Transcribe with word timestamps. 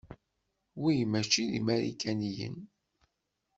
Wi 0.81 0.93
mačči 1.11 1.43
d 1.49 1.51
imarikaniyen? 1.59 2.57